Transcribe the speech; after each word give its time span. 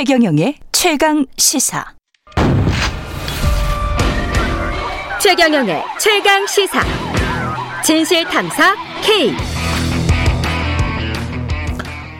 최경영의 0.00 0.54
최강 0.72 1.26
시사. 1.36 1.84
최경영의 5.20 5.82
최강 6.00 6.46
시사. 6.46 6.80
진실 7.84 8.24
탐사 8.24 8.74
K. 9.02 9.34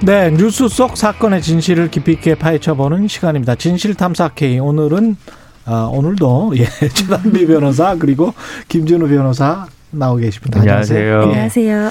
네, 0.04 0.30
뉴스 0.30 0.68
속 0.68 0.94
사건의 0.94 1.40
진실을 1.40 1.90
깊이 1.90 2.12
있게 2.12 2.34
파헤쳐보는 2.34 3.08
시간입니다. 3.08 3.54
진실 3.54 3.94
탐사 3.94 4.28
K. 4.28 4.58
오늘은 4.58 5.16
아, 5.64 5.88
오늘도 5.90 6.52
예, 6.60 6.66
최단비 6.66 7.46
변호사 7.46 7.96
그리고 7.96 8.34
김준우 8.68 9.08
변호사 9.08 9.66
나오 9.90 10.16
계십니다. 10.16 10.60
안녕하세요. 10.60 11.18
예. 11.18 11.22
안녕하세요. 11.22 11.90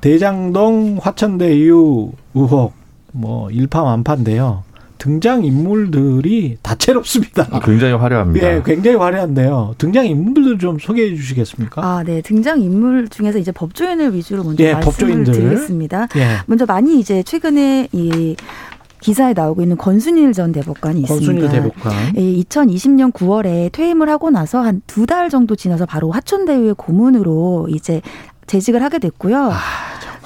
대장동 0.00 1.00
화천대 1.02 1.58
유 1.58 2.12
의혹 2.34 2.72
뭐 3.10 3.50
일파만파인데요. 3.50 4.62
등장 5.08 5.44
인물들이 5.44 6.56
다채롭습니다. 6.62 7.60
굉장히 7.62 7.92
화려합니다. 7.92 8.56
예, 8.56 8.62
굉장히 8.64 8.96
화려한데요. 8.96 9.74
등장 9.76 10.06
인물들 10.06 10.58
좀 10.58 10.78
소개해 10.78 11.14
주시겠습니까? 11.14 11.82
아, 11.84 12.02
네. 12.02 12.22
등장 12.22 12.62
인물 12.62 13.08
중에서 13.10 13.36
이제 13.38 13.52
법조인을 13.52 14.14
위주로 14.14 14.44
먼저 14.44 14.64
예, 14.64 14.72
말씀을 14.72 14.90
법조인들. 14.92 15.32
드리겠습니다. 15.34 16.08
예. 16.16 16.38
먼저 16.46 16.64
많이 16.64 16.98
이제 16.98 17.22
최근에 17.22 17.88
이 17.92 18.34
기사에 19.00 19.34
나오고 19.34 19.60
있는 19.60 19.76
권순일 19.76 20.32
전 20.32 20.52
대법관이 20.52 21.02
권순일 21.02 21.44
있습니다. 21.44 21.52
대법관. 21.52 21.92
예, 22.16 22.20
2020년 22.42 23.12
9월에 23.12 23.72
퇴임을 23.72 24.08
하고 24.08 24.30
나서 24.30 24.62
한 24.62 24.80
두 24.86 25.04
달 25.04 25.28
정도 25.28 25.54
지나서 25.54 25.84
바로 25.84 26.10
화천대유의 26.12 26.76
고문으로 26.78 27.68
이제 27.70 28.00
재직을 28.46 28.82
하게 28.82 28.98
됐고요. 29.00 29.50
아, 29.52 29.58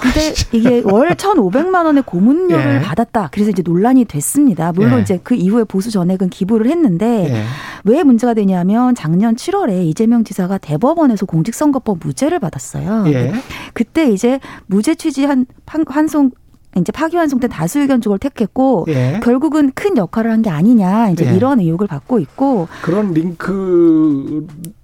근데 0.00 0.32
이게 0.52 0.82
월 0.84 1.08
1,500만 1.10 1.84
원의 1.84 2.02
고문료를 2.06 2.77
예. 2.77 2.80
받았다. 2.80 3.28
그래서 3.32 3.50
이제 3.50 3.62
논란이 3.64 4.04
됐습니다. 4.04 4.72
물론 4.72 4.98
예. 4.98 5.02
이제 5.02 5.20
그 5.22 5.34
이후에 5.34 5.64
보수 5.64 5.91
전액은 5.91 6.30
기부를 6.30 6.70
했는데 6.70 7.30
예. 7.30 7.44
왜 7.84 8.02
문제가 8.02 8.34
되냐면 8.34 8.94
작년 8.94 9.34
7월에 9.36 9.84
이재명 9.86 10.24
지사가 10.24 10.58
대법원에서 10.58 11.26
공직선거법 11.26 11.98
무죄를 12.02 12.38
받았어요. 12.38 13.04
예. 13.08 13.32
그때 13.74 14.10
이제 14.10 14.41
무죄 14.66 14.94
취지한 14.94 15.46
판- 15.66 15.84
환송 15.86 16.30
이제 16.76 16.92
파기환송된 16.92 17.50
다수 17.50 17.80
의견 17.80 18.00
쪽을 18.00 18.19
택했고 18.19 18.84
예. 18.88 19.20
결국은 19.22 19.72
큰 19.74 19.96
역할을 19.96 20.30
한 20.30 20.42
게 20.42 20.50
아니냐 20.50 21.10
이제 21.10 21.26
예. 21.26 21.34
이런 21.34 21.58
의혹을 21.60 21.86
받고 21.88 22.20
있고 22.20 22.69
그런 22.82 23.12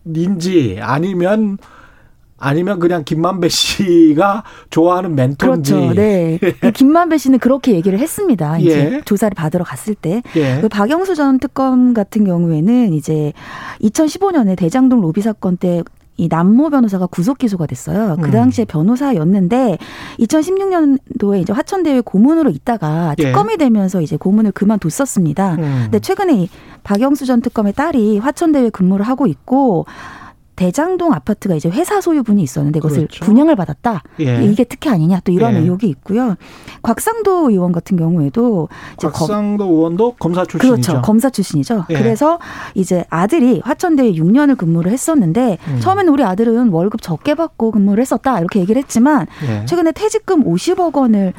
링크인지 0.04 0.78
아니면 0.80 1.58
아니면 2.38 2.78
그냥 2.78 3.04
김만배 3.04 3.48
씨가 3.48 4.42
좋아하는 4.70 5.14
멘토인지. 5.14 5.72
그렇죠. 5.72 5.94
네. 5.94 6.38
그 6.60 6.72
김만배 6.72 7.18
씨는 7.18 7.38
그렇게 7.38 7.74
얘기를 7.74 7.98
했습니다. 7.98 8.58
이제 8.60 8.94
예. 8.96 9.00
조사를 9.04 9.34
받으러 9.34 9.64
갔을 9.64 9.94
때. 9.94 10.22
예. 10.36 10.60
그 10.60 10.68
박영수 10.68 11.14
전 11.14 11.38
특검 11.38 11.94
같은 11.94 12.24
경우에는 12.24 12.92
이제 12.92 13.32
2015년에 13.82 14.56
대장동 14.56 15.00
로비 15.00 15.22
사건 15.22 15.56
때이 15.56 16.28
남모 16.28 16.70
변호사가 16.70 17.06
구속 17.06 17.38
기소가 17.38 17.66
됐어요. 17.66 18.16
그 18.20 18.26
음. 18.26 18.30
당시에 18.32 18.64
변호사였는데 18.64 19.78
2016년도에 20.18 21.40
이제 21.40 21.52
화천대유 21.52 22.02
고문으로 22.02 22.50
있다가 22.50 23.14
예. 23.18 23.22
특검이 23.22 23.56
되면서 23.56 24.00
이제 24.00 24.16
고문을 24.16 24.52
그만뒀었습니다. 24.52 25.54
음. 25.54 25.80
근데 25.84 26.00
최근에 26.00 26.34
이 26.34 26.48
박영수 26.82 27.26
전 27.26 27.40
특검의 27.40 27.74
딸이 27.74 28.18
화천대유에 28.18 28.70
근무를 28.70 29.06
하고 29.06 29.26
있고 29.28 29.86
대장동 30.56 31.12
아파트가 31.12 31.54
이제 31.54 31.68
회사 31.68 32.00
소유분이 32.00 32.42
있었는데 32.42 32.80
그것을 32.80 33.06
그렇죠. 33.06 33.24
분양을 33.24 33.56
받았다. 33.56 34.02
예. 34.20 34.44
이게 34.44 34.64
특혜 34.64 34.90
아니냐 34.90 35.20
또 35.24 35.32
이런 35.32 35.54
예. 35.54 35.58
의혹이 35.58 35.88
있고요. 35.88 36.36
곽상도 36.82 37.50
의원 37.50 37.72
같은 37.72 37.96
경우에도 37.96 38.68
곽상도 38.98 39.64
의원도 39.64 40.14
검사 40.18 40.44
출신이죠. 40.44 40.92
그렇죠. 40.92 41.02
검사 41.02 41.30
출신이죠. 41.30 41.86
예. 41.90 41.94
그래서 41.94 42.38
이제 42.74 43.04
아들이 43.10 43.60
화천대에 43.64 44.12
6년을 44.12 44.56
근무를 44.56 44.92
했었는데 44.92 45.58
음. 45.66 45.80
처음에는 45.80 46.12
우리 46.12 46.24
아들은 46.24 46.68
월급 46.68 47.02
적게 47.02 47.34
받고 47.34 47.72
근무를 47.72 48.00
했었다 48.00 48.38
이렇게 48.38 48.60
얘기를 48.60 48.80
했지만 48.82 49.26
예. 49.48 49.64
최근에 49.66 49.92
퇴직금 49.92 50.44
50억 50.44 50.94
원을 50.96 51.32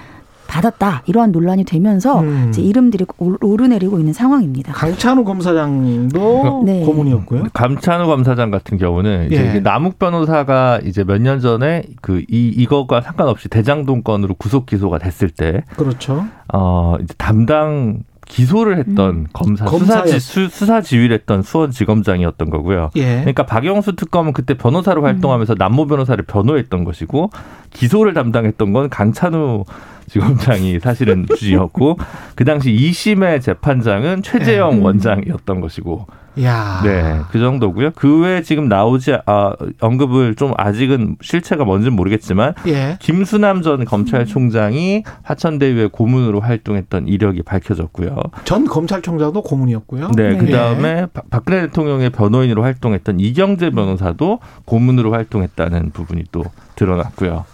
받았다 0.55 1.03
이러한 1.05 1.31
논란이 1.33 1.65
되면서 1.65 2.21
음. 2.21 2.47
이제 2.49 2.61
이름들이 2.61 3.05
오- 3.17 3.35
오르내리고 3.41 3.99
있는 3.99 4.13
상황입니다. 4.13 4.71
강찬우 4.73 5.25
검사장도 5.25 6.63
네. 6.65 6.81
고문이었고요. 6.85 7.43
감찬우 7.53 8.07
검사장 8.07 8.51
같은 8.51 8.77
경우는 8.77 9.27
이제 9.27 9.55
예. 9.55 9.59
남욱 9.59 9.99
변호사가 9.99 10.79
이제 10.83 11.03
몇 11.03 11.19
년 11.25 11.39
전에 11.39 11.83
그 12.01 12.19
이 12.29 12.47
이거가 12.49 13.01
상관없이 13.01 13.49
대장동 13.49 14.01
건으로 14.03 14.35
구속 14.35 14.65
기소가 14.65 14.97
됐을 14.99 15.29
때 15.29 15.63
그렇죠. 15.75 16.25
어, 16.53 16.95
이제 17.01 17.13
담당 17.17 17.99
기소를 18.25 18.77
했던 18.79 19.09
음. 19.09 19.27
검사 19.33 19.65
검사였- 19.65 19.79
수사, 19.79 20.05
지, 20.05 20.19
수, 20.19 20.49
수사 20.49 20.81
지휘했던 20.81 21.43
수원지검장이었던 21.43 22.49
거고요. 22.49 22.89
예. 22.95 23.17
그러니까 23.19 23.45
박영수 23.45 23.95
특검은 23.95 24.33
그때 24.33 24.55
변호사로 24.55 25.03
활동하면서 25.03 25.55
남모 25.57 25.85
변호사를 25.87 26.23
변호했던 26.25 26.83
것이고 26.83 27.29
기소를 27.71 28.13
담당했던 28.13 28.73
건 28.73 28.89
강찬우 28.89 29.63
지검장이 30.07 30.79
사실은 30.79 31.25
주지였고 31.37 31.97
그 32.35 32.45
당시 32.45 32.71
2심의 32.71 33.41
재판장은 33.41 34.21
최재형 34.23 34.73
음. 34.79 34.83
원장이었던 34.83 35.61
것이고 35.61 36.07
야. 36.43 36.81
네, 36.83 37.19
그 37.31 37.39
정도고요. 37.39 37.91
그 37.95 38.19
외에 38.21 38.41
지금 38.41 38.67
나오지 38.67 39.17
아, 39.25 39.53
언급을 39.79 40.35
좀 40.35 40.53
아직은 40.57 41.17
실체가 41.21 41.63
뭔지는 41.65 41.95
모르겠지만 41.95 42.53
예. 42.67 42.97
김수남 42.99 43.61
전 43.61 43.85
검찰총장이 43.85 45.03
화천대유의 45.23 45.89
고문으로 45.89 46.41
활동했던 46.41 47.07
이력이 47.07 47.43
밝혀졌고요. 47.43 48.17
전 48.43 48.65
검찰총장도 48.65 49.41
고문이었고요. 49.43 50.11
네, 50.15 50.29
네. 50.31 50.37
그 50.37 50.51
다음에 50.51 51.07
박근혜 51.29 51.61
대통령의 51.67 52.09
변호인으로 52.09 52.63
활동했던 52.63 53.19
이경재 53.19 53.69
변호사도 53.71 54.39
고문으로 54.65 55.13
활동했다는 55.13 55.91
부분이 55.91 56.23
또 56.31 56.43
드러났고요. 56.75 57.45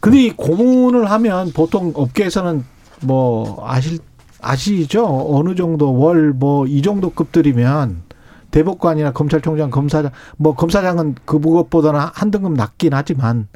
근데 0.00 0.22
이 0.26 0.30
고문을 0.30 1.10
하면 1.10 1.50
보통 1.52 1.92
업계에서는 1.94 2.64
뭐 3.02 3.64
아실 3.66 3.98
아시죠? 4.40 5.04
어느 5.36 5.54
정도 5.56 5.98
월 5.98 6.32
뭐 6.38 6.66
이 6.68 6.80
정도 6.82 7.10
급들이면 7.10 8.02
대법관이나 8.50 9.12
검찰총장, 9.12 9.70
검사장 9.70 10.10
뭐 10.36 10.54
검사장은 10.54 11.16
그 11.24 11.36
무엇보다는 11.36 12.00
한 12.12 12.30
등급 12.30 12.52
낮긴 12.54 12.94
하지만 12.94 13.48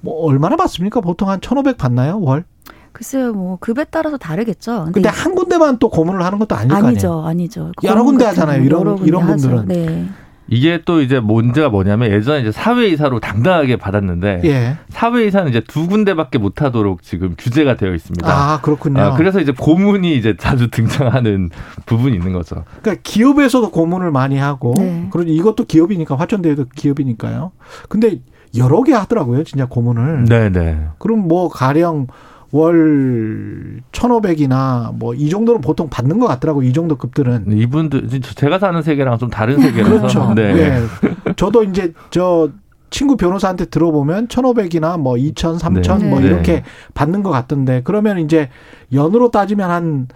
뭐 0.00 0.24
얼마나 0.26 0.56
받습니까? 0.56 1.00
보통 1.00 1.28
한1,500 1.28 1.76
받나요? 1.78 2.20
월? 2.20 2.44
글쎄요, 2.92 3.32
뭐 3.32 3.56
급에 3.58 3.84
따라서 3.84 4.18
다르겠죠. 4.18 4.88
근데 4.92 5.08
한 5.08 5.34
군데만 5.34 5.78
또 5.78 5.88
고문을 5.88 6.22
하는 6.24 6.38
것도 6.38 6.54
아닐 6.54 6.68
거 6.68 6.76
아니에요. 6.76 6.88
아니죠, 6.88 7.22
아니죠. 7.24 7.72
여러 7.84 8.02
군데 8.04 8.24
하잖아요, 8.26 8.62
이런- 8.62 8.98
이런. 8.98 9.26
분들은. 9.26 9.68
네. 9.68 10.08
이게 10.48 10.82
또 10.84 11.00
이제 11.00 11.20
문제가 11.20 11.68
뭐냐면 11.68 12.10
예전에 12.10 12.40
이제 12.40 12.52
사회이사로 12.52 13.20
당당하게 13.20 13.76
받았는데 13.76 14.42
예. 14.44 14.76
사회이사는 14.90 15.50
이제 15.50 15.60
두 15.66 15.86
군데밖에 15.86 16.38
못 16.38 16.62
하도록 16.62 17.02
지금 17.02 17.34
규제가 17.38 17.76
되어 17.76 17.94
있습니다. 17.94 18.28
아, 18.28 18.60
그렇군요. 18.60 19.00
아, 19.00 19.14
그래서 19.16 19.40
이제 19.40 19.52
고문이 19.52 20.16
이제 20.16 20.36
자주 20.36 20.70
등장하는 20.70 21.50
부분이 21.86 22.16
있는 22.16 22.32
거죠. 22.32 22.64
그러니까 22.82 23.00
기업에서도 23.02 23.70
고문을 23.70 24.10
많이 24.10 24.36
하고 24.38 24.74
네. 24.76 25.08
그러니 25.10 25.34
이것도 25.34 25.64
기업이니까 25.64 26.16
화천대유도 26.16 26.66
기업이니까요. 26.74 27.52
근데 27.88 28.20
여러 28.56 28.82
개 28.82 28.92
하더라고요, 28.92 29.44
진짜 29.44 29.66
고문을. 29.66 30.24
네, 30.24 30.50
네. 30.50 30.86
그럼 30.98 31.26
뭐 31.26 31.48
가령 31.48 32.08
월 32.52 33.80
1,500이나 33.92 34.94
뭐 34.94 35.14
이 35.14 35.28
정도는 35.30 35.60
보통 35.62 35.88
받는 35.88 36.18
것 36.18 36.26
같더라고. 36.26 36.62
이 36.62 36.72
정도 36.72 36.96
급들은. 36.96 37.46
이분들 37.50 38.08
제가 38.20 38.58
사는 38.58 38.80
세계랑 38.82 39.18
좀 39.18 39.30
다른 39.30 39.58
세계라서 39.60 39.96
그렇죠. 39.96 40.34
네. 40.34 40.42
예. 40.56 41.34
저도 41.36 41.64
이제 41.64 41.92
저 42.10 42.50
친구 42.90 43.16
변호사한테 43.16 43.64
들어보면 43.66 44.28
1,500이나 44.28 45.00
뭐 45.00 45.16
2,000, 45.16 45.58
3,000 45.58 45.98
네. 46.00 46.08
뭐 46.10 46.20
네. 46.20 46.26
이렇게 46.26 46.62
받는 46.92 47.22
것 47.22 47.30
같던데 47.30 47.80
그러면 47.84 48.18
이제 48.18 48.50
연으로 48.92 49.30
따지면 49.30 49.70
한 49.70 50.08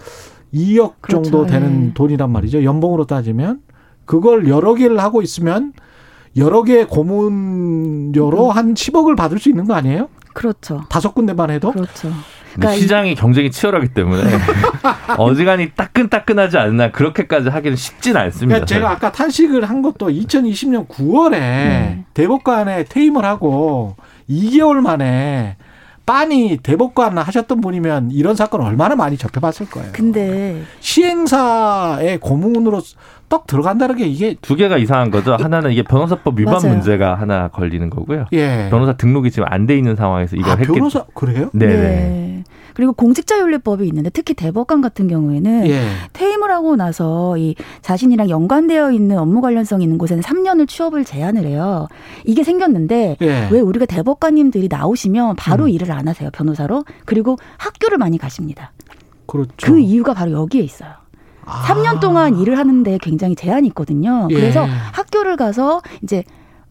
2억 0.52 0.94
그렇죠. 1.00 1.22
정도 1.22 1.46
되는 1.46 1.88
예. 1.88 1.94
돈이란 1.94 2.30
말이죠. 2.30 2.64
연봉으로 2.64 3.06
따지면 3.06 3.60
그걸 4.04 4.46
여러 4.48 4.74
개를 4.74 4.98
하고 5.00 5.22
있으면 5.22 5.72
여러 6.36 6.62
개의 6.62 6.86
고문료로 6.86 8.50
한 8.50 8.74
10억을 8.74 9.16
받을 9.16 9.38
수 9.38 9.48
있는 9.48 9.64
거 9.66 9.72
아니에요? 9.74 10.08
그렇죠. 10.34 10.82
다섯 10.90 11.14
군데만 11.14 11.50
해도? 11.50 11.72
그렇죠. 11.72 12.10
그러니까 12.56 12.74
이- 12.74 12.80
시장이 12.80 13.14
경쟁이 13.14 13.50
치열하기 13.50 13.88
때문에 13.88 14.22
어지간히 15.18 15.70
따끈따끈하지 15.74 16.58
않나 16.58 16.90
그렇게까지 16.90 17.48
하기는 17.48 17.76
쉽진 17.76 18.16
않습니다. 18.16 18.46
그러니까 18.60 18.66
제가 18.66 18.90
아까 18.90 19.12
탄식을 19.12 19.64
한 19.68 19.82
것도 19.82 20.08
2020년 20.08 20.88
9월에 20.88 21.30
네. 21.32 22.04
대법관에 22.14 22.84
퇴임을 22.84 23.24
하고 23.24 23.96
2개월 24.28 24.80
만에 24.80 25.56
빤히 26.04 26.56
대법관 26.58 27.18
하셨던 27.18 27.60
분이면 27.60 28.10
이런 28.12 28.36
사건 28.36 28.60
얼마나 28.60 28.94
많이 28.94 29.16
접해봤을 29.16 29.68
거예요. 29.68 29.88
근데 29.92 30.62
시행사의 31.26 32.18
고문으로 32.20 32.80
떡 33.28 33.46
들어간다는 33.46 33.96
게 33.96 34.06
이게 34.06 34.36
두 34.40 34.54
개가 34.56 34.78
이상한 34.78 35.10
거죠. 35.10 35.36
하나는 35.38 35.72
이게 35.72 35.82
변호사법 35.82 36.38
위반 36.38 36.54
맞아요. 36.62 36.68
문제가 36.74 37.14
하나 37.16 37.48
걸리는 37.48 37.90
거고요. 37.90 38.26
예. 38.32 38.68
변호사 38.70 38.92
등록이 38.96 39.30
지금 39.30 39.46
안 39.50 39.66
돼 39.66 39.76
있는 39.76 39.96
상황에서 39.96 40.36
이걸 40.36 40.52
아, 40.52 40.54
했기 40.56 40.72
변호사 40.74 41.04
그래요? 41.12 41.50
네네. 41.52 41.76
네. 41.76 42.44
그리고 42.74 42.92
공직자윤리법이 42.92 43.84
있는데 43.88 44.10
특히 44.10 44.34
대법관 44.34 44.80
같은 44.82 45.08
경우에는 45.08 45.66
예. 45.68 45.82
퇴임을 46.12 46.50
하고 46.52 46.76
나서 46.76 47.36
이 47.38 47.54
자신이랑 47.80 48.28
연관되어 48.28 48.92
있는 48.92 49.18
업무 49.18 49.40
관련성 49.40 49.80
있는 49.82 49.96
곳에는 49.98 50.22
3년을 50.22 50.68
취업을 50.68 51.04
제한을 51.04 51.46
해요. 51.46 51.88
이게 52.24 52.44
생겼는데 52.44 53.16
예. 53.22 53.48
왜 53.50 53.60
우리가 53.60 53.86
대법관님들이 53.86 54.68
나오시면 54.70 55.36
바로 55.36 55.64
음. 55.64 55.68
일을 55.70 55.90
안 55.90 56.06
하세요 56.06 56.28
변호사로 56.32 56.84
그리고 57.06 57.36
학교를 57.56 57.96
많이 57.98 58.18
가십니다. 58.18 58.72
그렇죠. 59.26 59.50
그 59.62 59.78
이유가 59.80 60.14
바로 60.14 60.30
여기에 60.32 60.62
있어요. 60.62 60.90
아. 61.46 61.62
3년 61.64 62.00
동안 62.00 62.38
일을 62.38 62.58
하는데 62.58 62.98
굉장히 63.00 63.34
제한이 63.34 63.68
있거든요. 63.68 64.28
예. 64.30 64.34
그래서 64.34 64.66
학교를 64.92 65.36
가서 65.36 65.80
이제 66.02 66.24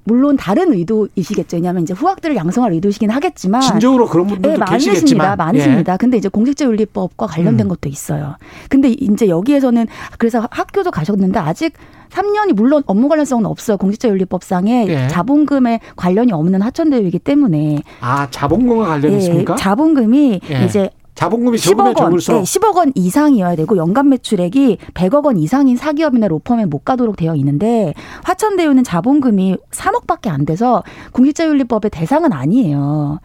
물론 0.07 0.37
다른 0.37 0.71
의도이시겠죠. 0.71 1.57
왜냐하면 1.57 1.81
이제 1.81 1.93
후학들을 1.93 2.35
양성할 2.35 2.71
의도시긴 2.73 3.09
하겠지만 3.09 3.61
진정으로 3.61 4.07
그런 4.07 4.27
분들도 4.27 4.51
네, 4.51 4.57
많으십니다. 4.57 4.93
계시겠지만 4.93 5.37
많으십니다. 5.37 5.97
근데 5.97 6.17
이제 6.17 6.29
공직자윤리법과 6.29 7.25
관련된 7.25 7.65
음. 7.65 7.69
것도 7.69 7.89
있어요. 7.89 8.35
근데 8.69 8.89
이제 8.89 9.27
여기에서는 9.27 9.87
그래서 10.19 10.47
학교도 10.51 10.91
가셨는데 10.91 11.39
아직 11.39 11.73
3년이 12.11 12.53
물론 12.53 12.83
업무 12.85 13.09
관련성은 13.09 13.47
없어요. 13.47 13.77
공직자윤리법상에 13.77 14.85
예. 14.87 15.07
자본금에 15.07 15.79
관련이 15.95 16.31
없는 16.31 16.61
하천대회이기 16.61 17.17
때문에 17.19 17.79
아 17.99 18.27
자본금과 18.29 18.85
관련 18.85 19.13
예, 19.13 19.17
있습니까? 19.17 19.55
자본금이 19.55 20.39
예. 20.51 20.65
이제 20.65 20.89
자본금이 21.15 21.57
적으면 21.57 21.93
10억 21.93 22.01
원, 22.01 22.17
네, 22.17 22.41
10억 22.41 22.75
원 22.75 22.91
이상이어야 22.93 23.55
되고 23.55 23.77
연간 23.77 24.09
매출액이 24.09 24.77
100억 24.93 25.25
원 25.25 25.37
이상인 25.37 25.77
사기업이나 25.77 26.27
로펌에 26.27 26.65
못 26.65 26.83
가도록 26.83 27.15
되어 27.15 27.35
있는데 27.35 27.93
화천대유는 28.23 28.83
자본금이 28.83 29.57
3억밖에 29.71 30.27
안 30.27 30.45
돼서 30.45 30.83
공직자윤리법의 31.13 31.89
대상은 31.91 32.33
아니에요. 32.33 33.19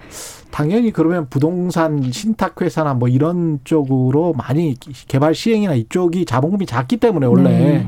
당연히 0.53 0.93
그러면 0.93 1.29
부동산 1.29 2.11
신탁회사나 2.11 2.95
뭐 2.95 3.09
이런 3.09 3.61
쪽으로 3.65 4.35
많이 4.35 4.77
개발 5.09 5.35
시행이나 5.35 5.75
이쪽이 5.75 6.25
자본금이 6.25 6.67
작기 6.67 6.97
때문에 6.97 7.27
원래 7.27 7.51
네. 7.51 7.87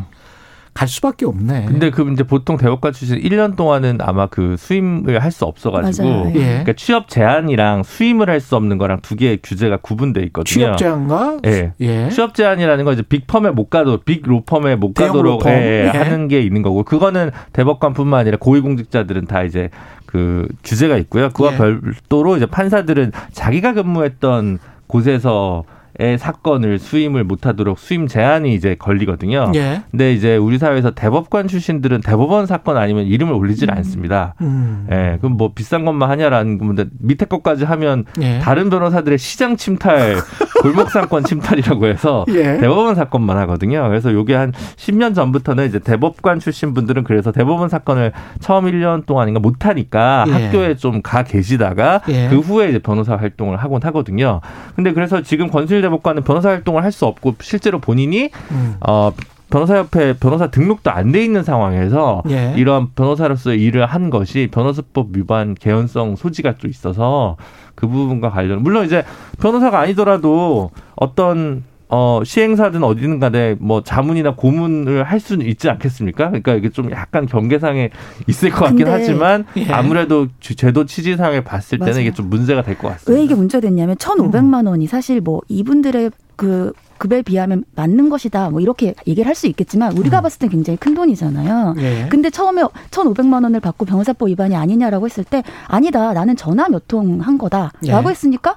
갈 0.74 0.88
수밖에 0.88 1.26
없네. 1.26 1.66
근데 1.66 1.90
그 1.90 2.10
이제 2.12 2.22
보통 2.22 2.56
대법관 2.56 2.92
출신 2.94 3.18
1년 3.20 3.56
동안은 3.56 3.98
아마 4.00 4.26
그 4.26 4.56
수임을 4.58 5.22
할 5.22 5.30
수 5.30 5.44
없어가지고 5.44 6.08
맞아요. 6.08 6.32
예. 6.34 6.40
그러니까 6.40 6.72
취업 6.74 7.08
제한이랑 7.08 7.82
수임을 7.82 8.28
할 8.30 8.40
수 8.40 8.56
없는 8.56 8.78
거랑 8.78 9.00
두 9.02 9.14
개의 9.16 9.38
규제가 9.42 9.78
구분돼 9.78 10.22
있거든요. 10.24 10.64
취업 10.64 10.78
제한과 10.78 11.38
예. 11.46 11.72
예. 11.80 12.08
취업 12.08 12.34
제한이라는 12.34 12.84
건 12.84 12.94
이제 12.94 13.02
빅펌에 13.02 13.50
못 13.50 13.68
가도록 13.70 14.04
빅 14.04 14.22
로펌에 14.26 14.76
못 14.76 14.94
가도록 14.94 15.40
로펌. 15.40 15.50
예, 15.50 15.90
예. 15.94 15.98
하는 15.98 16.28
게 16.28 16.40
있는 16.40 16.62
거고 16.62 16.82
그거는 16.84 17.30
대법관뿐만 17.52 18.20
아니라 18.20 18.38
고위공직자들은 18.40 19.26
다 19.26 19.42
이제 19.42 19.68
그 20.06 20.48
규제가 20.64 20.96
있고요. 20.98 21.28
그와 21.30 21.52
예. 21.52 21.56
별도로 21.58 22.36
이제 22.36 22.46
판사들은 22.46 23.12
자기가 23.32 23.74
근무했던 23.74 24.58
곳에서 24.86 25.64
의 25.98 26.16
사건을 26.18 26.78
수임을 26.78 27.24
못하도록 27.24 27.78
수임 27.78 28.06
제한이 28.06 28.54
이제 28.54 28.74
걸리거든요. 28.78 29.52
예. 29.54 29.82
근데 29.90 30.12
이제 30.14 30.36
우리 30.36 30.56
사회에서 30.56 30.92
대법관 30.92 31.48
출신들은 31.48 32.00
대법원 32.00 32.46
사건 32.46 32.78
아니면 32.78 33.04
이름을 33.06 33.34
올리질 33.34 33.70
않습니다. 33.70 34.34
음. 34.40 34.86
예, 34.90 35.18
그럼 35.20 35.36
뭐 35.36 35.52
비싼 35.54 35.84
것만 35.84 36.08
하냐라는 36.10 36.56
건데 36.58 36.86
밑에 36.98 37.26
것까지 37.26 37.64
하면 37.64 38.06
예. 38.22 38.38
다른 38.38 38.70
변호사들의 38.70 39.18
시장 39.18 39.56
침탈, 39.56 40.16
골목 40.62 40.90
상권 40.90 41.24
침탈이라고 41.24 41.86
해서 41.86 42.24
예. 42.28 42.56
대법원 42.58 42.94
사건만 42.94 43.36
하거든요. 43.38 43.86
그래서 43.88 44.12
요게 44.14 44.34
한 44.34 44.52
10년 44.76 45.14
전부터는 45.14 45.66
이제 45.66 45.78
대법관 45.78 46.40
출신 46.40 46.72
분들은 46.72 47.04
그래서 47.04 47.32
대법원 47.32 47.68
사건을 47.68 48.12
처음 48.40 48.64
1년 48.64 49.04
동안인가 49.04 49.40
못 49.40 49.66
하니까 49.66 50.24
예. 50.28 50.32
학교에 50.32 50.74
좀 50.76 51.02
가 51.02 51.24
계시다가 51.24 52.00
예. 52.08 52.28
그 52.28 52.38
후에 52.38 52.68
이제 52.70 52.78
변호사 52.78 53.16
활동을 53.16 53.56
하곤 53.56 53.82
하거든요. 53.84 54.40
근데 54.76 54.92
그래서 54.92 55.20
지금 55.20 55.48
권순일 55.50 55.81
대법관은 55.82 56.22
변호사 56.24 56.48
활동을 56.48 56.82
할 56.84 56.92
수 56.92 57.04
없고 57.06 57.34
실제로 57.40 57.78
본인이 57.78 58.30
음. 58.50 58.76
어 58.86 59.12
변호사협회 59.50 60.14
변호사 60.14 60.46
등록도 60.46 60.90
안 60.90 61.12
돼 61.12 61.22
있는 61.22 61.42
상황에서 61.44 62.22
예. 62.30 62.54
이러한 62.56 62.88
변호사로서의 62.94 63.60
일을 63.60 63.84
한 63.84 64.08
것이 64.08 64.48
변호사법 64.50 65.08
위반 65.14 65.54
개연성 65.54 66.16
소지가 66.16 66.54
또 66.56 66.68
있어서 66.68 67.36
그 67.74 67.86
부분과 67.86 68.30
관련 68.30 68.62
물론 68.62 68.86
이제 68.86 69.04
변호사가 69.40 69.78
아니더라도 69.80 70.70
어떤 70.96 71.64
어 71.94 72.22
시행사든 72.24 72.82
어디든 72.82 73.18
간에 73.20 73.54
뭐 73.60 73.82
자문이나 73.82 74.34
고문을 74.34 75.04
할 75.04 75.20
수는 75.20 75.44
있지 75.46 75.68
않겠습니까? 75.68 76.28
그러니까 76.28 76.54
이게 76.54 76.70
좀 76.70 76.90
약간 76.90 77.26
경계상에 77.26 77.90
있을 78.26 78.48
것 78.48 78.60
같긴 78.60 78.86
근데 78.86 78.90
하지만 78.90 79.44
예. 79.58 79.66
아무래도 79.70 80.28
주- 80.40 80.54
제도 80.56 80.86
취지상에 80.86 81.44
봤을 81.44 81.78
때는 81.78 81.92
맞아요. 81.92 82.00
이게 82.06 82.14
좀 82.14 82.30
문제가 82.30 82.62
될 82.62 82.78
것 82.78 82.88
같습니다. 82.88 83.12
왜 83.12 83.22
이게 83.22 83.34
문제가 83.34 83.60
됐냐면 83.60 83.96
1,500만 83.96 84.66
원이 84.66 84.86
사실 84.86 85.20
뭐 85.20 85.42
이분들의 85.48 86.10
그 86.36 86.72
급여에 86.96 87.20
비하면 87.20 87.64
맞는 87.74 88.08
것이다. 88.08 88.48
뭐 88.48 88.60
이렇게 88.60 88.94
얘기를 89.06 89.26
할 89.28 89.34
수 89.34 89.46
있겠지만 89.48 89.92
우리가 89.98 90.20
음. 90.20 90.22
봤을 90.22 90.38
땐 90.38 90.48
굉장히 90.48 90.78
큰 90.78 90.94
돈이잖아요. 90.94 91.74
예. 91.78 92.06
근데 92.08 92.30
처음에 92.30 92.62
1,500만 92.90 93.44
원을 93.44 93.60
받고 93.60 93.84
변호사법 93.84 94.30
위반이 94.30 94.56
아니냐라고 94.56 95.04
했을 95.06 95.24
때 95.24 95.42
아니다. 95.68 96.14
나는 96.14 96.36
전화 96.36 96.68
몇 96.70 96.88
통 96.88 97.20
한 97.20 97.36
거다라고 97.36 98.08
예. 98.08 98.10
했으니까 98.10 98.56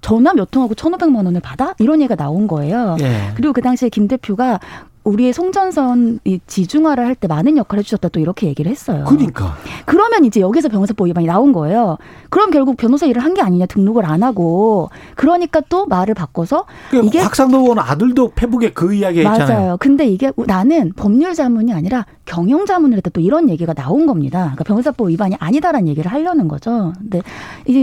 전화 0.00 0.32
몇 0.32 0.50
통하고 0.50 0.74
1,500만 0.74 1.24
원을 1.26 1.40
받아? 1.40 1.74
이런 1.78 2.00
얘기가 2.00 2.16
나온 2.16 2.46
거예요. 2.46 2.96
예. 3.00 3.32
그리고 3.34 3.52
그 3.52 3.60
당시에 3.60 3.88
김 3.88 4.08
대표가 4.08 4.60
우리의 5.04 5.32
송전선 5.32 6.20
이 6.24 6.40
지중화를 6.46 7.04
할 7.06 7.14
때 7.14 7.26
많은 7.28 7.56
역할을 7.56 7.80
해주셨다 7.80 8.08
또 8.10 8.20
이렇게 8.20 8.46
얘기를 8.46 8.70
했어요. 8.70 9.04
그러니까 9.06 9.54
그러면 9.86 10.24
이제 10.24 10.40
여기서 10.40 10.68
변호사법 10.68 11.06
위반이 11.08 11.26
나온 11.26 11.52
거예요. 11.52 11.98
그럼 12.30 12.50
결국 12.50 12.76
변호사 12.76 13.06
일을 13.06 13.22
한 13.24 13.30
게 13.34 13.42
아니냐 13.42 13.66
등록을 13.66 14.04
안 14.06 14.22
하고 14.24 14.90
그러니까 15.16 15.60
또 15.68 15.86
말을 15.86 16.14
바꿔서 16.14 16.64
그 16.90 16.98
이게- 17.04 17.20
확상도 17.20 17.58
의원 17.60 17.78
아들도 17.78 18.32
페북에 18.34 18.72
그 18.72 18.92
이야기 18.94 19.20
했잖아요. 19.20 19.46
맞아요. 19.60 19.76
근데 19.78 20.06
이게 20.06 20.32
나는 20.46 20.92
법률 20.96 21.32
자문이 21.34 21.72
아니라 21.72 22.06
경영 22.24 22.66
자문을 22.66 22.96
했다 22.98 23.10
또 23.10 23.20
이런 23.20 23.48
얘기가 23.48 23.72
나온 23.74 24.06
겁니다. 24.06 24.40
그러니까 24.40 24.64
변호사법 24.64 25.08
위반이 25.10 25.36
아니다라는 25.38 25.88
얘기를 25.88 26.10
하려는 26.10 26.48
거죠. 26.48 26.92
근데 26.98 27.22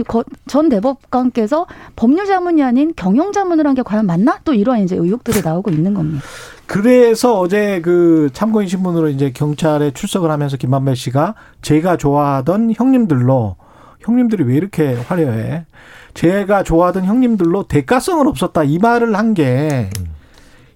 거- 0.08 0.24
전 0.48 0.70
대법관께서 0.70 1.66
법률 1.96 2.26
자문이 2.26 2.62
아닌 2.64 2.94
경영 2.96 3.32
자문을 3.32 3.66
한 3.68 3.76
게 3.78 3.84
과연 3.84 4.06
맞나? 4.08 4.40
또 4.44 4.54
이런 4.54 4.80
이제 4.80 4.96
의혹들이 4.96 5.42
나오고 5.44 5.70
있는 5.72 5.94
겁니다. 5.94 6.22
그래서 6.68 7.40
어제 7.40 7.82
그 7.82 8.30
참고인 8.34 8.68
신문으로 8.68 9.10
이제 9.10 9.32
경찰에 9.32 9.92
출석을 9.92 10.30
하면서 10.30 10.58
김만배 10.58 10.96
씨가 10.96 11.36
제가 11.62 11.98
좋아하던 11.98 12.74
형님들로 12.76 13.56
형님들이 14.02 14.44
왜 14.44 14.56
이렇게 14.56 14.94
화려해? 14.96 15.66
제가 16.14 16.64
좋아하던 16.64 17.06
형님들로 17.06 17.64
대가성은 17.64 18.28
없었다 18.28 18.64
이 18.64 18.80
말을 18.80 19.16
한 19.16 19.34
게 19.34 19.90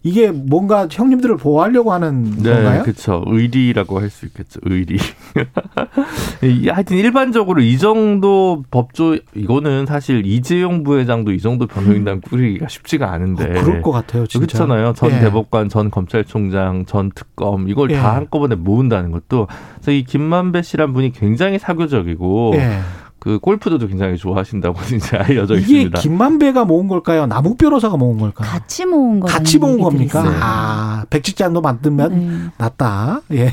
이게 0.04 0.32
뭔가 0.32 0.88
형님들을 0.90 1.38
보호하려고 1.38 1.94
하는 1.94 2.24
네, 2.38 2.52
건가요? 2.54 2.82
그렇죠. 2.84 3.24
의리라고 3.28 4.00
할 4.00 4.10
수 4.10 4.26
있겠죠. 4.26 4.60
의리. 4.64 4.98
이- 6.44 6.68
하여튼 6.70 6.98
일반적으로 6.98 7.62
이 7.62 7.78
정도 7.78 8.64
법조 8.72 9.18
이거는 9.36 9.86
사실 9.86 10.26
이재용 10.26 10.84
부회장도 10.84 11.32
이 11.32 11.40
정도 11.40 11.68
변호인단 11.68 12.22
꾸리기가 12.22 12.68
쉽지가 12.68 13.12
않은데. 13.12 13.44
어, 13.60 13.64
그럴 13.64 13.82
것 13.82 13.92
같아요, 13.92 14.26
진짜. 14.26 14.46
그렇잖아요. 14.48 14.94
전 14.94 15.12
예. 15.12 15.20
대법관, 15.20 15.70
전 15.70 15.92
검찰총장, 15.92 16.86
전 16.86 17.12
특검 17.14 17.70
이걸 17.70 17.92
예. 17.92 17.96
다 17.96 18.16
한꺼번에 18.16 18.56
모은다는 18.56 19.12
것도 19.12 19.48
그래서 19.76 19.92
이 19.92 20.04
김만배 20.04 20.64
씨란 20.64 20.94
분이 20.94 21.12
굉장히 21.14 21.60
사교적이고 21.60 22.54
예. 22.56 22.80
그 23.22 23.38
골프도 23.38 23.78
굉장히 23.88 24.18
좋아하신다고 24.18 24.80
이제 24.96 25.16
알려져 25.16 25.54
이게 25.54 25.84
있습니다. 25.84 26.00
김만배가 26.00 26.66
모은 26.66 26.88
걸까요? 26.88 27.28
남욱 27.28 27.60
변호사가 27.60 27.96
모은 27.96 28.18
걸까요? 28.18 28.50
같이 28.50 28.84
모은 28.84 29.20
거 29.20 29.28
같이 29.28 29.60
모은 29.60 29.80
겁니까? 29.80 30.22
있어요. 30.22 30.40
아, 30.42 31.06
백지장도 31.12 31.62
만들면 31.62 32.10
네. 32.10 32.50
낫다. 32.58 33.22
예. 33.34 33.52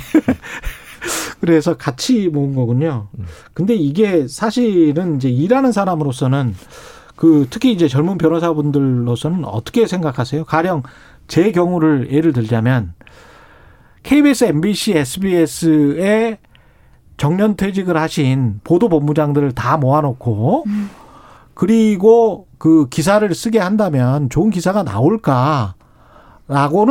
그래서 1.40 1.76
같이 1.76 2.28
모은 2.28 2.54
거군요. 2.54 3.08
근데 3.52 3.74
이게 3.74 4.26
사실은 4.26 5.16
이제 5.16 5.28
일하는 5.28 5.70
사람으로서는 5.70 6.54
그 7.14 7.46
특히 7.50 7.70
이제 7.70 7.88
젊은 7.88 8.16
변호사분들로서는 8.16 9.44
어떻게 9.44 9.86
생각하세요? 9.86 10.46
가령 10.46 10.82
제 11.26 11.52
경우를 11.52 12.10
예를 12.10 12.32
들자면 12.32 12.94
KBS, 14.02 14.44
MBC, 14.44 14.92
SBS에 14.96 16.38
정년 17.18 17.56
퇴직을 17.56 17.96
하신 17.96 18.60
보도 18.64 18.88
본부장들을 18.88 19.52
다 19.52 19.76
모아놓고 19.76 20.64
그리고 21.52 22.46
그 22.56 22.88
기사를 22.88 23.34
쓰게 23.34 23.58
한다면 23.58 24.30
좋은 24.30 24.50
기사가 24.50 24.84
나올까라고는 24.84 25.76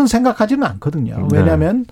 생각하지는 0.08 0.68
않거든요. 0.68 1.18
네. 1.18 1.40
왜냐하면 1.40 1.86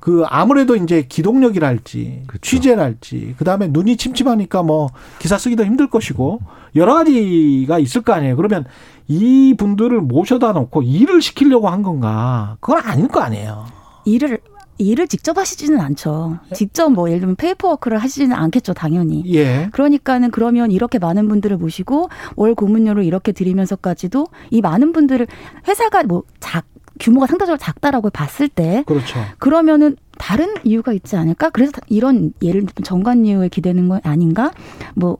그 0.00 0.24
아무래도 0.28 0.76
이제 0.76 1.02
기동력이랄지 1.08 2.22
그쵸. 2.28 2.40
취재랄지 2.40 3.34
그다음에 3.36 3.66
눈이 3.66 3.96
침침하니까 3.96 4.62
뭐 4.62 4.90
기사 5.18 5.36
쓰기도 5.36 5.64
힘들 5.64 5.90
것이고 5.90 6.40
여러 6.76 6.94
가지가 6.94 7.80
있을 7.80 8.02
거 8.02 8.12
아니에요. 8.12 8.36
그러면 8.36 8.64
이 9.08 9.54
분들을 9.58 10.00
모셔다 10.00 10.52
놓고 10.52 10.82
일을 10.82 11.20
시키려고 11.20 11.68
한 11.68 11.82
건가? 11.82 12.56
그건 12.60 12.80
아닐 12.84 13.08
거 13.08 13.20
아니에요. 13.20 13.66
일을 14.04 14.38
일을 14.78 15.08
직접 15.08 15.36
하시지는 15.36 15.80
않죠. 15.80 16.38
직접 16.54 16.88
뭐 16.90 17.08
예를 17.08 17.20
들면 17.20 17.36
paperwork를 17.36 17.98
하시지는 17.98 18.34
않겠죠, 18.34 18.74
당연히. 18.74 19.22
예. 19.34 19.68
그러니까는 19.72 20.30
그러면 20.30 20.70
이렇게 20.70 20.98
많은 20.98 21.28
분들을 21.28 21.56
모시고 21.56 22.08
월 22.36 22.54
고문료를 22.54 23.04
이렇게 23.04 23.32
드리면서까지도 23.32 24.26
이 24.50 24.60
많은 24.60 24.92
분들을 24.92 25.26
회사가 25.66 26.04
뭐 26.04 26.22
작, 26.40 26.64
규모가 27.00 27.26
상대적으로 27.26 27.58
작다라고 27.58 28.10
봤을 28.10 28.48
때 28.48 28.84
그렇죠. 28.86 29.20
그러면은 29.38 29.96
다른 30.18 30.54
이유가 30.64 30.92
있지 30.92 31.16
않을까? 31.16 31.50
그래서 31.50 31.72
이런 31.88 32.32
예를 32.42 32.62
들면 32.62 32.72
전관예우에 32.82 33.48
기대는 33.48 33.88
건 33.88 34.00
아닌가? 34.02 34.52
뭐 34.94 35.18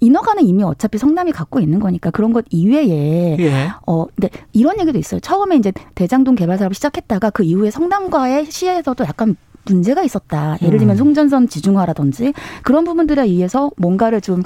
인허가는 0.00 0.44
이미 0.44 0.62
어차피 0.62 0.98
성남이 0.98 1.32
갖고 1.32 1.60
있는 1.60 1.80
거니까 1.80 2.10
그런 2.10 2.32
것 2.32 2.44
이외에 2.50 3.36
예. 3.38 3.70
어 3.86 4.06
근데 4.06 4.28
이런 4.52 4.78
얘기도 4.78 4.98
있어요. 4.98 5.20
처음에 5.20 5.56
이제 5.56 5.72
대장동 5.94 6.34
개발 6.34 6.58
사업을 6.58 6.74
시작했다가 6.74 7.30
그 7.30 7.42
이후에 7.42 7.70
성남과의 7.70 8.50
시에서도 8.50 9.04
약간 9.04 9.36
문제가 9.64 10.02
있었다. 10.02 10.56
예를 10.62 10.78
들면 10.78 10.96
음. 10.96 10.98
송전선 10.98 11.48
지중화라든지 11.48 12.34
그런 12.62 12.84
부분들에 12.84 13.22
의해서 13.22 13.70
뭔가를 13.76 14.20
좀 14.20 14.42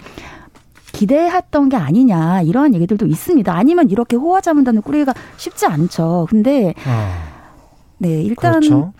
기대했던 0.93 1.69
게 1.69 1.77
아니냐 1.77 2.43
이러한 2.43 2.75
얘기들도 2.75 3.07
있습니다. 3.07 3.55
아니면 3.55 3.91
이렇게 3.91 4.17
호화자문단을 4.17 4.83
꾸리기가 4.83 5.15
쉽지 5.37 5.67
않죠. 5.67 6.27
근데 6.31 6.75
아, 6.87 7.23
네 7.99 8.23
일단 8.23 8.61
그렇죠. 8.61 8.93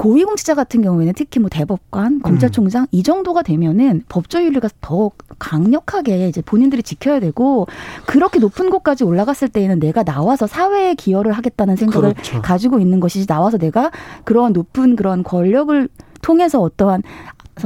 고위공직자 0.00 0.54
같은 0.54 0.80
경우에는 0.80 1.12
특히 1.14 1.40
뭐 1.40 1.50
대법관, 1.50 2.22
검찰총장 2.22 2.86
이 2.90 3.02
정도가 3.02 3.42
되면은 3.42 4.04
법조윤리가 4.08 4.70
더 4.80 5.10
강력하게 5.38 6.26
이제 6.26 6.40
본인들이 6.40 6.82
지켜야 6.82 7.20
되고 7.20 7.66
그렇게 8.06 8.38
높은 8.38 8.70
곳까지 8.70 9.04
올라갔을 9.04 9.50
때에는 9.50 9.78
내가 9.78 10.02
나와서 10.02 10.46
사회에 10.46 10.94
기여를 10.94 11.32
하겠다는 11.32 11.76
생각을 11.76 12.14
그렇죠. 12.14 12.40
가지고 12.40 12.78
있는 12.78 12.98
것이지 12.98 13.26
나와서 13.26 13.58
내가 13.58 13.90
그런 14.24 14.54
높은 14.54 14.96
그런 14.96 15.22
권력을 15.22 15.88
통해서 16.22 16.62
어떠한 16.62 17.02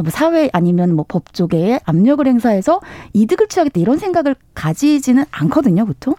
뭐 0.02 0.10
사회 0.10 0.48
아니면 0.52 0.94
뭐 0.94 1.04
법 1.06 1.32
쪽에 1.34 1.78
압력을 1.84 2.26
행사해서 2.26 2.80
이득을 3.12 3.48
취하겠다 3.48 3.78
이런 3.78 3.98
생각을 3.98 4.34
가지지는 4.54 5.24
않거든요, 5.30 5.84
보통. 5.86 6.14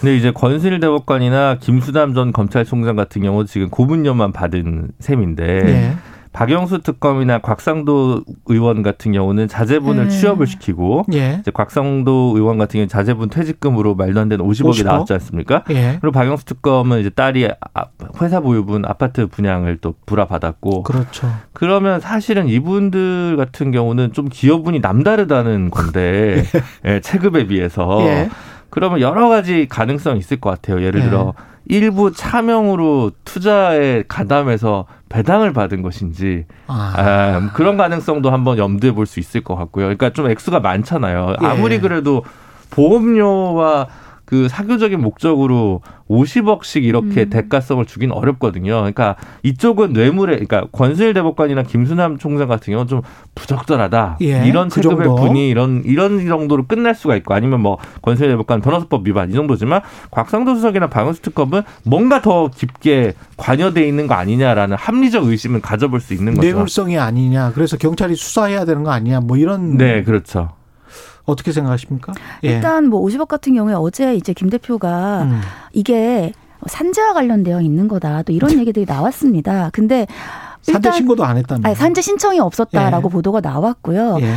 근데 0.00 0.16
이제 0.16 0.30
권순일 0.30 0.80
대법관이나 0.80 1.58
김수남 1.60 2.14
전 2.14 2.32
검찰총장 2.32 2.94
같은 2.96 3.22
경우 3.22 3.44
지금 3.46 3.68
고문료만 3.70 4.32
받은 4.32 4.90
셈인데 5.00 5.44
예. 5.66 5.92
박영수 6.32 6.80
특검이나 6.80 7.38
곽상도 7.38 8.22
의원 8.46 8.82
같은 8.82 9.12
경우는 9.12 9.48
자제분을 9.48 10.04
음. 10.04 10.08
취업을 10.08 10.46
시키고 10.46 11.04
예. 11.12 11.38
이제 11.40 11.50
곽상도 11.50 12.32
의원 12.34 12.56
같은 12.58 12.78
경우 12.78 12.82
는 12.82 12.88
자제분 12.88 13.28
퇴직금으로 13.28 13.94
말도 13.94 14.18
안 14.18 14.28
되는 14.28 14.44
50억이 14.44 14.80
50억? 14.80 14.84
나왔지 14.84 15.12
않습니까? 15.12 15.64
예. 15.70 15.98
그리고 16.00 16.12
박영수 16.12 16.46
특검은 16.46 17.00
이제 17.00 17.10
딸이 17.10 17.48
아- 17.74 17.84
회사 18.20 18.40
보유분 18.40 18.84
아파트 18.86 19.26
분양을 19.26 19.78
또 19.82 19.94
불화받았고 20.06 20.84
그렇죠. 20.84 21.28
그러면 21.52 22.00
사실은 22.00 22.48
이분들 22.48 23.36
같은 23.36 23.70
경우는 23.70 24.12
좀 24.14 24.28
기여분이 24.30 24.80
남다르다는 24.80 25.70
건데 25.70 26.44
예, 26.86 27.00
체급에 27.00 27.46
비해서 27.46 28.00
예. 28.06 28.30
그러면 28.70 29.00
여러 29.02 29.28
가지 29.28 29.66
가능성이 29.68 30.18
있을 30.18 30.40
것 30.40 30.48
같아요. 30.48 30.82
예를 30.82 31.00
예. 31.00 31.04
들어 31.04 31.34
일부 31.66 32.12
차명으로 32.12 33.12
투자에 33.24 34.02
가담해서 34.08 34.86
배당을 35.08 35.52
받은 35.52 35.82
것인지 35.82 36.46
아. 36.66 36.92
아, 36.96 37.50
그런 37.52 37.76
가능성도 37.76 38.30
한번 38.30 38.58
염두에 38.58 38.92
볼 38.92 39.06
수 39.06 39.20
있을 39.20 39.42
것 39.42 39.54
같고요. 39.56 39.84
그러니까 39.86 40.10
좀 40.10 40.28
액수가 40.30 40.60
많잖아요. 40.60 41.36
예. 41.42 41.46
아무리 41.46 41.80
그래도 41.80 42.24
보험료와 42.70 43.86
그 44.32 44.48
사교적인 44.48 44.98
목적으로 44.98 45.82
50억씩 46.08 46.84
이렇게 46.84 47.24
음. 47.24 47.28
대가성을 47.28 47.84
주긴 47.84 48.12
어렵거든요. 48.12 48.76
그러니까 48.76 49.16
이쪽은 49.42 49.92
뇌물에, 49.92 50.38
그러니까 50.38 50.68
권순일 50.72 51.12
대법관이나 51.12 51.64
김수남 51.64 52.16
총장 52.16 52.48
같은 52.48 52.72
경우는 52.72 52.88
좀 52.88 53.02
부적절하다. 53.34 54.16
예, 54.22 54.46
이런 54.46 54.70
그 54.70 54.80
체급의 54.80 55.04
정도. 55.04 55.20
분이 55.20 55.50
이런 55.50 55.82
이런 55.84 56.26
정도로 56.26 56.64
끝날 56.66 56.94
수가 56.94 57.14
있고 57.16 57.34
아니면 57.34 57.60
뭐 57.60 57.76
권순일 58.00 58.30
대법관 58.30 58.62
변호사법 58.62 59.06
위반 59.06 59.28
이 59.28 59.34
정도지만 59.34 59.82
곽상도 60.10 60.54
수석이나 60.54 60.86
박은수 60.86 61.20
특검은 61.20 61.60
뭔가 61.84 62.22
더 62.22 62.48
깊게 62.48 63.12
관여돼 63.36 63.86
있는 63.86 64.06
거 64.06 64.14
아니냐라는 64.14 64.78
합리적 64.78 65.26
의심을 65.26 65.60
가져볼 65.60 66.00
수 66.00 66.14
있는 66.14 66.32
거죠. 66.36 66.48
뇌물성이 66.48 66.96
아니냐. 66.96 67.52
그래서 67.52 67.76
경찰이 67.76 68.14
수사해야 68.14 68.64
되는 68.64 68.82
거 68.82 68.92
아니냐. 68.92 69.20
뭐 69.20 69.36
이런 69.36 69.76
네, 69.76 70.02
그렇죠. 70.02 70.48
어떻게 71.24 71.52
생각하십니까? 71.52 72.12
예. 72.44 72.48
일단 72.48 72.88
뭐 72.88 73.00
50억 73.04 73.28
같은 73.28 73.54
경우에 73.54 73.74
어제 73.74 74.14
이제 74.14 74.32
김 74.32 74.50
대표가 74.50 75.22
음. 75.22 75.40
이게 75.72 76.32
산재와 76.66 77.12
관련되어 77.14 77.60
있는 77.60 77.88
거다. 77.88 78.22
또 78.22 78.32
이런 78.32 78.58
얘기들이 78.58 78.84
나왔습니다. 78.86 79.70
근데 79.72 80.06
산재 80.62 80.92
신고도 80.92 81.24
안 81.24 81.36
했다는. 81.36 81.66
아니, 81.66 81.74
산재 81.74 82.02
신청이 82.02 82.38
없었다라고 82.38 83.08
예. 83.08 83.12
보도가 83.12 83.40
나왔고요. 83.40 84.18
예. 84.20 84.34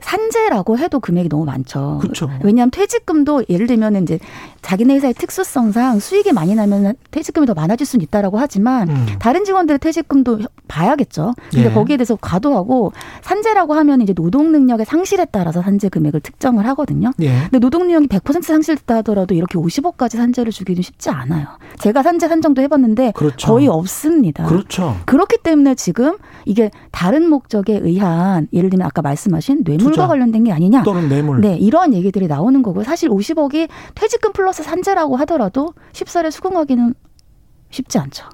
산재라고 0.00 0.78
해도 0.78 1.00
금액이 1.00 1.28
너무 1.28 1.44
많죠. 1.44 1.98
그렇죠. 2.00 2.30
왜냐하면 2.42 2.70
퇴직금도 2.70 3.44
예를 3.48 3.66
들면 3.66 4.02
이제 4.02 4.18
자기네 4.62 4.94
회사의 4.94 5.14
특수성상 5.14 6.00
수익이 6.00 6.32
많이 6.32 6.54
나면 6.54 6.94
퇴직금이 7.10 7.46
더 7.46 7.54
많아질 7.54 7.86
수는 7.86 8.02
있다라고 8.04 8.38
하지만 8.38 8.88
음. 8.88 9.06
다른 9.18 9.44
직원들의 9.44 9.78
퇴직금도 9.78 10.40
봐야겠죠. 10.68 11.34
근데 11.50 11.70
예. 11.70 11.72
거기에 11.72 11.96
대해서 11.96 12.16
과도하고 12.20 12.92
산재라고 13.22 13.74
하면 13.74 14.00
이제 14.00 14.12
노동 14.12 14.52
능력의 14.52 14.86
상실에 14.86 15.26
따라서 15.30 15.62
산재 15.62 15.88
금액을 15.88 16.20
특정을 16.20 16.66
하거든요. 16.68 17.10
예. 17.20 17.40
근데 17.42 17.58
노동 17.58 17.82
능력이 17.82 18.08
100% 18.08 18.42
상실됐다 18.42 18.96
하더라도 18.96 19.34
이렇게 19.34 19.58
50억까지 19.58 20.16
산재를 20.16 20.52
주기는 20.52 20.82
쉽지 20.82 21.10
않아요. 21.10 21.46
제가 21.78 22.02
산재 22.02 22.28
산정도 22.28 22.62
해봤는데 22.62 23.12
그렇죠. 23.16 23.48
거의 23.48 23.68
없습니다. 23.68 24.44
그렇죠. 24.44 24.96
그렇기 25.06 25.38
때문에 25.42 25.74
지금 25.74 26.16
이게 26.44 26.70
다른 26.92 27.28
목적에 27.28 27.78
의한 27.82 28.48
예를 28.52 28.70
들면 28.70 28.86
아까 28.86 29.02
말씀하신 29.02 29.64
뇌물 29.64 29.87
과 29.88 29.94
투자. 29.94 30.06
관련된 30.06 30.44
게 30.44 30.52
아니냐. 30.52 30.82
또는 30.82 31.08
뇌물. 31.08 31.40
네, 31.40 31.56
이러한 31.56 31.94
얘기들이 31.94 32.26
나오는 32.26 32.62
거고요. 32.62 32.84
사실 32.84 33.08
50억이 33.08 33.68
퇴직금 33.94 34.32
플러스 34.32 34.62
산재라고 34.62 35.16
하더라도 35.16 35.74
쉽사리 35.92 36.30
수긍하기는 36.30 36.94
쉽지 37.70 37.98
않죠. 37.98 38.24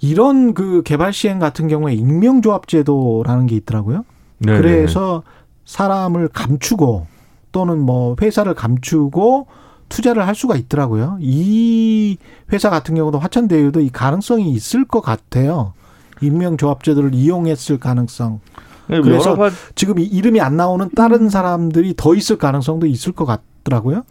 이런 0.00 0.54
그 0.54 0.82
개발 0.82 1.12
시행 1.12 1.38
같은 1.38 1.68
경우에 1.68 1.94
익명조합 1.94 2.68
제도라는 2.68 3.46
게 3.46 3.56
있더라고요. 3.56 4.04
네, 4.38 4.56
그래서 4.56 5.22
사람을 5.64 6.28
감추고 6.28 7.06
또는 7.52 7.80
뭐 7.80 8.16
회사를 8.20 8.54
감추고 8.54 9.46
투자를 9.88 10.26
할 10.26 10.34
수가 10.34 10.56
있더라고요. 10.56 11.18
이 11.20 12.16
회사 12.52 12.70
같은 12.70 12.94
경우도 12.94 13.18
화천대유도 13.18 13.80
이 13.80 13.90
가능성이 13.90 14.50
있을 14.52 14.84
것 14.84 15.00
같아요. 15.00 15.74
익명조합 16.20 16.82
제도를 16.82 17.14
이용했을 17.14 17.78
가능성. 17.78 18.40
네, 18.88 19.00
그래서 19.00 19.30
여러 19.30 19.42
가지 19.42 19.56
지금 19.74 19.98
이 19.98 20.04
이름이 20.04 20.40
안 20.40 20.56
나오는 20.56 20.88
다른 20.94 21.28
사람들이 21.28 21.94
더 21.96 22.14
있을 22.14 22.36
가능성도 22.36 22.86
있을 22.86 23.12
것 23.12 23.24
같더라고요. 23.24 24.04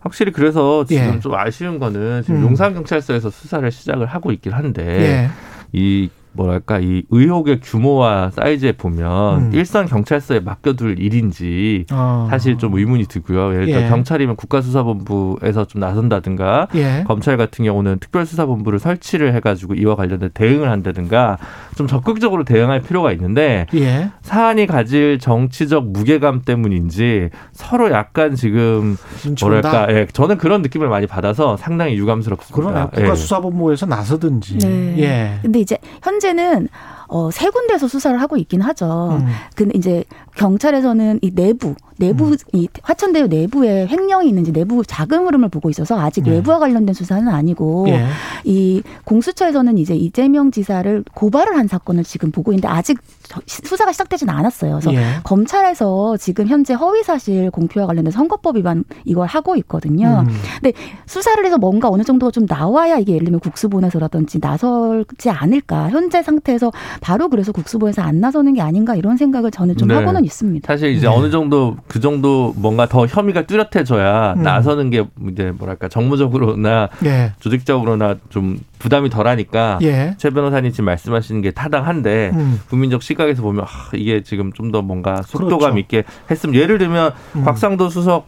확실히 0.00 0.32
그래서 0.32 0.84
지금 0.84 1.14
예. 1.16 1.20
좀 1.20 1.34
아쉬운 1.34 1.78
거는 1.78 2.22
지금 2.22 2.36
음. 2.36 2.42
용산 2.42 2.74
경찰서에서 2.74 3.30
수사를 3.30 3.68
시작을 3.70 4.06
하고 4.06 4.30
있긴 4.32 4.52
한데 4.52 4.84
예. 4.84 5.30
이 5.72 6.08
뭐랄까 6.36 6.78
이 6.78 7.02
의혹의 7.10 7.60
규모와 7.60 8.30
사이즈에 8.30 8.72
보면 8.72 9.46
음. 9.46 9.50
일선 9.52 9.86
경찰서에 9.86 10.40
맡겨둘 10.40 11.00
일인지 11.00 11.86
어. 11.92 12.26
사실 12.30 12.58
좀 12.58 12.76
의문이 12.76 13.06
들고요. 13.06 13.54
예를 13.54 13.66
들어 13.66 13.82
예. 13.82 13.88
경찰이면 13.88 14.36
국가수사본부에서 14.36 15.64
좀 15.66 15.80
나선다든가 15.80 16.68
예. 16.74 17.04
검찰 17.06 17.36
같은 17.36 17.64
경우는 17.64 17.98
특별수사본부를 18.00 18.78
설치를 18.78 19.34
해가지고 19.34 19.74
이와 19.74 19.96
관련된 19.96 20.30
대응을 20.34 20.70
한다든가 20.70 21.38
좀 21.76 21.86
적극적으로 21.86 22.44
대응할 22.44 22.80
필요가 22.80 23.12
있는데 23.12 23.66
예. 23.74 24.10
사안이 24.22 24.66
가질 24.66 25.18
정치적 25.18 25.88
무게감 25.88 26.42
때문인지 26.42 27.30
서로 27.52 27.90
약간 27.90 28.34
지금. 28.34 28.96
뭐랄까 29.40 29.86
예, 29.90 30.06
저는 30.12 30.38
그런 30.38 30.62
느낌을 30.62 30.88
많이 30.88 31.06
받아서 31.06 31.56
상당히 31.56 31.96
유감스럽습니다. 31.96 32.54
그러나 32.54 32.90
예. 32.96 33.02
국가수사본부에서 33.02 33.86
나서든지. 33.86 34.58
네. 34.58 34.94
예. 34.98 35.38
근데 35.42 35.60
이제 35.60 35.78
현재 36.02 36.25
는 36.32 36.68
어, 37.08 37.30
세 37.30 37.50
군데에서 37.50 37.88
수사를 37.88 38.20
하고 38.20 38.36
있긴 38.36 38.60
하죠. 38.62 39.18
음. 39.20 39.26
근데 39.54 39.76
이제 39.76 40.04
경찰에서는 40.36 41.18
이 41.22 41.30
내부, 41.34 41.74
내부, 41.98 42.26
음. 42.28 42.36
이 42.52 42.68
화천대유 42.82 43.26
내부에 43.28 43.86
횡령이 43.86 44.28
있는지 44.28 44.52
내부 44.52 44.84
자금 44.86 45.26
흐름을 45.26 45.48
보고 45.48 45.70
있어서 45.70 45.98
아직 45.98 46.24
네. 46.24 46.32
외부와 46.32 46.58
관련된 46.58 46.94
수사는 46.94 47.26
아니고 47.26 47.86
예. 47.88 48.04
이 48.44 48.82
공수처에서는 49.04 49.78
이제 49.78 49.94
이재명 49.94 50.50
지사를 50.50 51.02
고발을 51.14 51.56
한 51.56 51.68
사건을 51.68 52.04
지금 52.04 52.30
보고 52.30 52.52
있는데 52.52 52.68
아직 52.68 52.98
저- 53.22 53.40
수사가 53.46 53.92
시작되지는 53.92 54.32
않았어요. 54.32 54.78
그래서 54.80 54.92
예. 54.94 55.04
검찰에서 55.24 56.18
지금 56.18 56.46
현재 56.48 56.74
허위 56.74 57.02
사실 57.02 57.50
공표와 57.50 57.86
관련된 57.86 58.10
선거법 58.12 58.56
위반 58.56 58.84
이걸 59.06 59.26
하고 59.26 59.56
있거든요. 59.56 60.24
음. 60.28 60.72
수사를 61.06 61.42
해서 61.46 61.56
뭔가 61.56 61.88
어느 61.88 62.02
정도가 62.02 62.30
좀 62.30 62.44
나와야 62.46 62.98
이게 62.98 63.12
예를 63.14 63.24
들면 63.24 63.40
국수본에서라든지 63.40 64.38
나설지 64.40 65.30
않을까. 65.30 65.88
현재 65.88 66.22
상태에서 66.22 66.70
바로 67.00 67.30
그래서 67.30 67.52
국수본에서 67.52 68.02
안 68.02 68.20
나서는 68.20 68.52
게 68.52 68.60
아닌가 68.60 68.94
이런 68.94 69.16
생각을 69.16 69.50
저는 69.50 69.76
좀 69.78 69.88
네. 69.88 69.94
하고는 69.94 70.25
있습니다. 70.26 70.66
사실 70.70 70.90
이제 70.90 71.08
네. 71.08 71.14
어느 71.14 71.30
정도 71.30 71.76
그 71.88 72.00
정도 72.00 72.52
뭔가 72.56 72.86
더 72.86 73.06
혐의가 73.06 73.46
뚜렷해져야 73.46 74.34
음. 74.34 74.42
나서는 74.42 74.90
게 74.90 75.06
이제 75.30 75.52
뭐랄까 75.56 75.88
정무적으로나 75.88 76.90
예. 77.06 77.32
조직적으로나 77.40 78.16
좀 78.28 78.58
부담이 78.78 79.08
덜하니까 79.08 79.78
예. 79.82 80.14
최 80.18 80.28
변호사님 80.30 80.70
지금 80.72 80.84
말씀하시는 80.84 81.40
게 81.40 81.50
타당한데 81.50 82.32
음. 82.34 82.60
국민적 82.68 83.02
시각에서 83.02 83.40
보면 83.42 83.64
아, 83.64 83.68
이게 83.94 84.22
지금 84.22 84.52
좀 84.52 84.66
더 84.66 84.82
뭔가 84.82 85.22
속도감 85.22 85.58
그렇죠. 85.58 85.78
있게 85.78 86.04
했으면 86.28 86.56
예를 86.56 86.78
들면 86.78 87.12
음. 87.36 87.44
곽상도 87.44 87.88
수석 87.88 88.26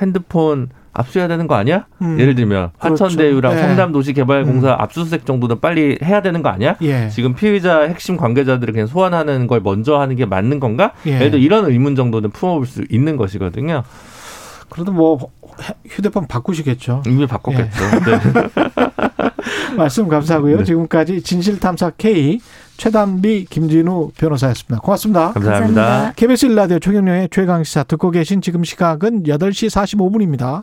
핸드폰 0.00 0.70
압수해야 0.94 1.28
되는 1.28 1.46
거 1.46 1.56
아니야? 1.56 1.86
음. 2.00 2.18
예를 2.18 2.34
들면 2.34 2.70
그렇죠. 2.78 3.04
화천대유랑 3.04 3.54
네. 3.54 3.60
성남도시개발공사 3.60 4.68
음. 4.68 4.76
압수수색 4.78 5.26
정도는 5.26 5.60
빨리 5.60 5.98
해야 6.02 6.22
되는 6.22 6.42
거 6.42 6.48
아니야? 6.48 6.76
예. 6.82 7.08
지금 7.10 7.34
피의자 7.34 7.82
핵심 7.82 8.16
관계자들을 8.16 8.72
그냥 8.72 8.86
소환하는 8.86 9.48
걸 9.48 9.60
먼저 9.60 9.98
하는 9.98 10.16
게 10.16 10.24
맞는 10.24 10.60
건가? 10.60 10.92
예. 11.06 11.16
예를 11.16 11.32
들어 11.32 11.42
이런 11.42 11.66
의문 11.66 11.96
정도는 11.96 12.30
품어볼 12.30 12.66
수 12.66 12.84
있는 12.88 13.16
것이거든요. 13.16 13.82
그래도 14.70 14.92
뭐 14.92 15.18
휴대폰 15.88 16.26
바꾸시겠죠. 16.26 17.02
이미 17.06 17.26
바꿨겠죠. 17.26 17.84
예. 17.84 18.10
네. 18.10 18.64
말씀 19.76 20.08
감사하고요. 20.08 20.58
네. 20.58 20.64
지금까지 20.64 21.22
진실탐사 21.22 21.90
K 21.98 22.40
최단비 22.76 23.46
김진우 23.50 24.12
변호사였습니다. 24.16 24.80
고맙습니다. 24.80 25.32
감사합니다. 25.32 25.82
감사합니다. 25.82 26.12
KBS 26.16 26.46
일라디오 26.46 26.78
최경영의 26.78 27.28
최강시사 27.30 27.84
듣고 27.84 28.10
계신 28.10 28.40
지금 28.40 28.64
시각은 28.64 29.24
8시 29.24 29.70
45분입니다. 29.70 30.62